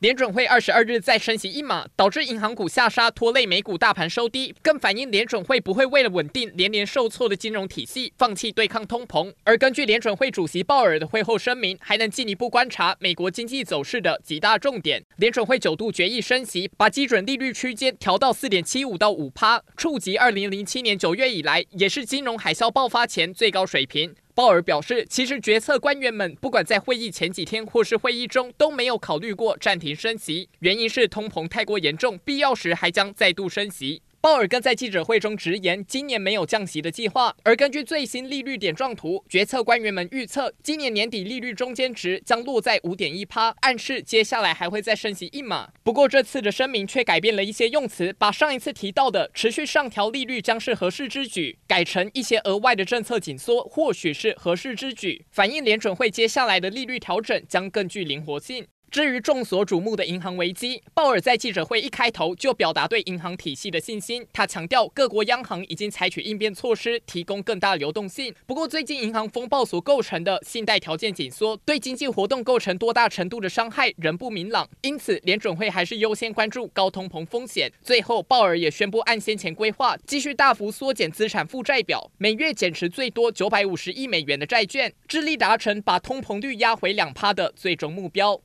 [0.00, 9.30] 联准会二十二日再升息一码，导致银行股下杀，拖累美股大盘收低，更反映联准会不会为了稳定连连受挫的金融体系，放弃对抗通膨。
[9.44, 15.04] 而根据联准会主席鲍尔的会后声明，还能进一步观察美国经济走势的几大重点。
[15.18, 24.14] 联准会九度决议升息，把基准利率区间调到四点七五到五趴，触及二零零七年九月以来，也是金融海啸爆发前最高水平。
[24.34, 34.02] 鲍尔表示，其实决策官员们不管在会议前几天或是会议中都没有考虑过暂停升息，原因是通膨太过严重，必要时还将再度升息。
[34.22, 37.34] 鲍尔更在记者会中直言，今年没有降息的计划。
[37.42, 45.70] 而根据最新利率点状图，决策官员们预测，今年年底利率中间值将落在五点一趴，暗示接下来还会再升息一码。
[45.82, 58.66] 不过这次的声明却改变了一些用词，把上一次提到的持续上调利率将是合适之举，改成一些额外的政策紧缩或许是合适之举，反映联准会接下来的利率调整将更具灵活性。
[58.90, 64.26] 至于众所瞩目的银行危机，鲍尔在记者会一开头就表达对银行体系的信心。
[64.32, 68.34] 他强调，各国央行已经采取应变措施，提供更大流动性。
[68.46, 74.68] 不过，最近银行风暴所构成的信贷条件紧缩，对经济活动构成多大程度的伤害仍不明朗。
[74.82, 77.70] 因此，联准会还是优先关注高通膨风险。
[77.80, 88.40] 最后，鲍尔也宣布按先前规划，继续大幅缩减资产负债表，每月减持最多九百五十亿美元的债券，致力达成把通膨率压回两趴的最终目标。